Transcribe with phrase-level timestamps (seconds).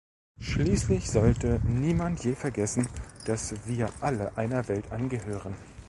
[0.39, 2.87] Schließlich sollte niemand je vergessen,
[3.27, 5.55] dass wir alle einer Welt angehören.